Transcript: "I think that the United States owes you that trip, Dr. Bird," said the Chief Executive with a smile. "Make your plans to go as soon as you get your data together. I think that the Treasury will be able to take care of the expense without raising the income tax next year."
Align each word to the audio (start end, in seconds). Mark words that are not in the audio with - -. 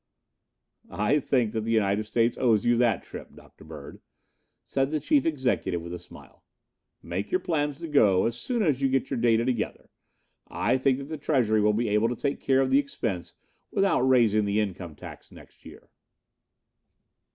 "I 0.89 1.19
think 1.19 1.51
that 1.51 1.61
the 1.61 1.71
United 1.71 2.05
States 2.05 2.35
owes 2.35 2.65
you 2.65 2.75
that 2.77 3.03
trip, 3.03 3.35
Dr. 3.35 3.63
Bird," 3.63 4.01
said 4.65 4.89
the 4.89 4.99
Chief 4.99 5.27
Executive 5.27 5.79
with 5.79 5.93
a 5.93 5.99
smile. 5.99 6.43
"Make 7.03 7.29
your 7.29 7.39
plans 7.39 7.77
to 7.81 7.87
go 7.87 8.25
as 8.25 8.35
soon 8.35 8.63
as 8.63 8.81
you 8.81 8.89
get 8.89 9.11
your 9.11 9.19
data 9.19 9.45
together. 9.45 9.91
I 10.47 10.79
think 10.79 10.97
that 10.97 11.03
the 11.07 11.19
Treasury 11.19 11.61
will 11.61 11.73
be 11.73 11.89
able 11.89 12.09
to 12.09 12.15
take 12.15 12.39
care 12.41 12.61
of 12.61 12.71
the 12.71 12.79
expense 12.79 13.35
without 13.69 14.01
raising 14.01 14.45
the 14.45 14.59
income 14.59 14.95
tax 14.95 15.31
next 15.31 15.65
year." 15.65 15.87